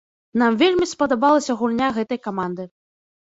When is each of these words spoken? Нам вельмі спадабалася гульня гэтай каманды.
Нам 0.41 0.55
вельмі 0.61 0.87
спадабалася 0.93 1.57
гульня 1.59 1.91
гэтай 1.97 2.19
каманды. 2.27 2.67